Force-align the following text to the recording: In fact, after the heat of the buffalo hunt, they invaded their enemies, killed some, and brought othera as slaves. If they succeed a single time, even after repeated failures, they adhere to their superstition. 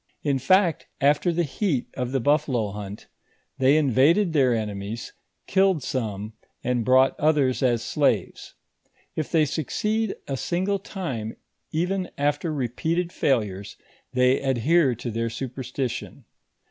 In 0.23 0.39
fact, 0.39 0.87
after 0.99 1.31
the 1.31 1.43
heat 1.43 1.85
of 1.93 2.11
the 2.11 2.19
buffalo 2.19 2.71
hunt, 2.71 3.05
they 3.59 3.77
invaded 3.77 4.33
their 4.33 4.51
enemies, 4.51 5.13
killed 5.45 5.83
some, 5.83 6.33
and 6.63 6.83
brought 6.83 7.15
othera 7.19 7.61
as 7.61 7.83
slaves. 7.83 8.55
If 9.15 9.31
they 9.31 9.45
succeed 9.45 10.15
a 10.27 10.37
single 10.37 10.79
time, 10.79 11.37
even 11.71 12.09
after 12.17 12.51
repeated 12.51 13.13
failures, 13.13 13.77
they 14.11 14.41
adhere 14.41 14.95
to 14.95 15.11
their 15.11 15.29
superstition. 15.29 16.25